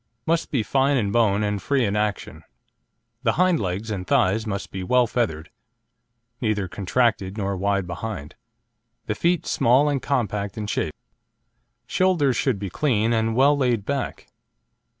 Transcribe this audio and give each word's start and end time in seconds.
Must 0.25 0.49
be 0.49 0.63
fine 0.63 0.97
in 0.97 1.11
bone 1.11 1.43
and 1.43 1.61
free 1.61 1.85
in 1.85 1.95
action. 1.95 2.43
The 3.21 3.33
hind 3.33 3.59
legs 3.59 3.91
and 3.91 4.07
thighs 4.07 4.47
must 4.47 4.71
be 4.71 4.81
well 4.83 5.05
feathered, 5.05 5.51
neither 6.41 6.67
contracted 6.67 7.37
nor 7.37 7.55
wide 7.55 7.85
behind; 7.85 8.33
the 9.05 9.13
feet 9.13 9.45
small 9.45 9.89
and 9.89 10.01
compact 10.01 10.57
in 10.57 10.65
shape. 10.65 10.95
Shoulders 11.85 12.35
should 12.35 12.57
be 12.57 12.71
clean, 12.71 13.13
and 13.13 13.35
well 13.35 13.55
laid 13.55 13.85
back. 13.85 14.25